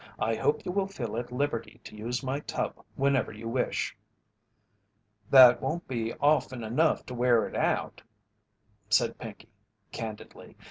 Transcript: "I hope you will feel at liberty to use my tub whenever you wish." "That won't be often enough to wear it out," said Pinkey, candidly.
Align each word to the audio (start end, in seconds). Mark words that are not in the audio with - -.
"I 0.17 0.33
hope 0.33 0.65
you 0.65 0.71
will 0.71 0.87
feel 0.87 1.15
at 1.17 1.31
liberty 1.31 1.79
to 1.83 1.95
use 1.95 2.23
my 2.23 2.39
tub 2.39 2.83
whenever 2.95 3.31
you 3.31 3.47
wish." 3.47 3.95
"That 5.29 5.61
won't 5.61 5.87
be 5.87 6.11
often 6.15 6.63
enough 6.63 7.05
to 7.05 7.13
wear 7.13 7.47
it 7.47 7.55
out," 7.55 8.01
said 8.89 9.19
Pinkey, 9.19 9.49
candidly. 9.91 10.57